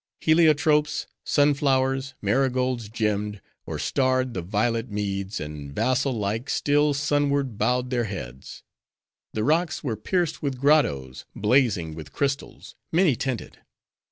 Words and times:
Heliotropes, 0.23 1.05
sun 1.23 1.53
flowers, 1.53 2.15
marigolds 2.23 2.89
gemmed, 2.89 3.39
or 3.67 3.77
starred 3.77 4.33
the 4.33 4.41
violet 4.41 4.89
meads, 4.89 5.39
and 5.39 5.71
vassal 5.71 6.13
like, 6.13 6.49
still 6.49 6.95
sunward 6.95 7.59
bowed 7.59 7.91
their 7.91 8.05
heads. 8.05 8.63
The 9.33 9.43
rocks 9.43 9.83
were 9.83 9.95
pierced 9.95 10.41
with 10.41 10.57
grottoes, 10.59 11.25
blazing 11.35 11.93
with 11.93 12.13
crystals, 12.13 12.73
many 12.91 13.15
tinted. 13.15 13.59